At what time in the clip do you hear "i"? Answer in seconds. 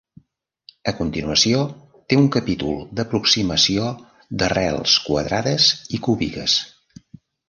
5.99-6.01